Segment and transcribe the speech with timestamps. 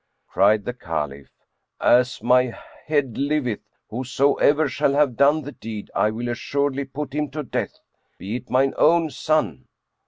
[0.27, 1.29] Cried the Caliph,
[1.79, 2.57] "As my
[2.87, 3.59] head liveth,
[3.89, 7.77] whosoever shall have done the deed I will assuredly put him to death,
[8.17, 9.67] be it mine own son!"